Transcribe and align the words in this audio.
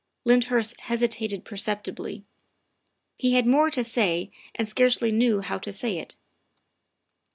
''Lyndhurst 0.25 0.79
hesitated 0.81 1.45
perceptibly; 1.45 2.23
he 3.19 3.33
had 3.35 3.45
more 3.45 3.69
to 3.69 3.83
say 3.83 4.31
and 4.55 4.67
scarcely 4.67 5.11
knew 5.11 5.41
how 5.41 5.59
to 5.59 5.71
say 5.71 5.99
it. 5.99 6.15